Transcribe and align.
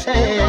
say 0.00 0.40